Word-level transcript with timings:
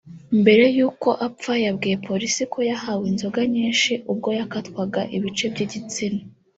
Mbere 0.41 0.63
y’uko 0.77 1.09
apfa 1.27 1.53
yabwiye 1.65 1.95
polisi 2.07 2.41
ko 2.53 2.59
yahawe 2.69 3.03
inzoga 3.11 3.41
nyinshi 3.53 3.91
ubwo 4.11 4.29
yakatwaga 4.39 5.01
ibice 5.15 5.45
by’igitsina 5.53 6.21